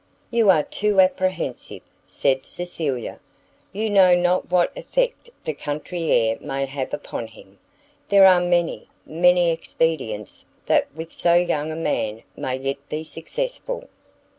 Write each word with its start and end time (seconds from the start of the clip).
"You 0.31 0.49
are 0.49 0.63
too 0.63 0.99
apprehensive," 0.99 1.83
said 2.07 2.43
Cecilia, 2.43 3.19
"you 3.71 3.87
know 3.87 4.15
not 4.15 4.49
what 4.49 4.75
effect 4.75 5.29
the 5.43 5.53
country 5.53 6.11
air 6.11 6.37
may 6.41 6.65
have 6.65 6.91
upon 6.91 7.27
him; 7.27 7.59
there 8.09 8.25
are 8.25 8.41
many, 8.41 8.87
many 9.05 9.51
expedients 9.51 10.43
that 10.65 10.87
with 10.95 11.11
so 11.11 11.35
young 11.35 11.69
a 11.71 11.75
man 11.75 12.23
may 12.35 12.55
yet 12.55 12.77
be 12.89 13.03
successful." 13.03 13.87